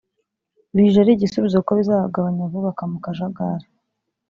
[0.75, 3.65] bije ari igisubizo kuko bizagabanya abubakaga mu kajagali